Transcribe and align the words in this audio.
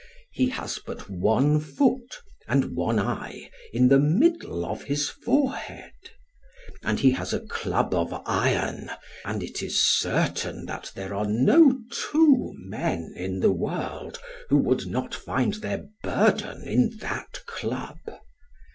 He 0.31 0.47
has 0.49 0.79
but 0.79 1.11
one 1.11 1.59
foot, 1.59 2.23
and 2.47 2.73
one 2.75 2.97
eye, 2.97 3.51
in 3.71 3.89
the 3.89 3.99
middle 3.99 4.65
of 4.65 4.85
his 4.85 5.07
forehead. 5.09 5.93
And 6.81 6.99
he 6.99 7.11
has 7.11 7.33
a 7.33 7.41
club 7.45 7.93
of 7.93 8.11
iron, 8.25 8.89
and 9.25 9.43
it 9.43 9.61
is 9.61 9.85
certain 9.85 10.65
that 10.65 10.91
there 10.95 11.13
are 11.13 11.27
no 11.27 11.77
two 11.91 12.51
men 12.55 13.13
in 13.15 13.41
the 13.41 13.51
world, 13.51 14.17
who 14.49 14.57
would 14.57 14.87
not 14.87 15.13
find 15.13 15.53
their 15.53 15.87
burden 16.03 16.63
in 16.67 16.97
that 16.97 17.43
club. 17.45 17.99